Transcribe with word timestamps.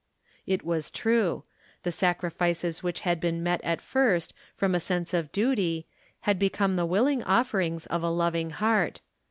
It 0.47 0.65
was 0.65 0.89
true. 0.89 1.43
The 1.83 1.91
sacrifices 1.91 2.81
which 2.81 3.01
had 3.01 3.19
been 3.19 3.43
met 3.43 3.61
at 3.63 3.81
first 3.83 4.33
from 4.55 4.73
a 4.73 4.79
sense 4.79 5.13
of 5.13 5.31
duty 5.31 5.85
had 6.21 6.39
become 6.39 6.75
the 6.75 6.87
willing 6.87 7.21
offerings 7.21 7.85
of 7.85 8.01
a 8.01 8.09
loving 8.09 8.49
heart. 8.49 9.01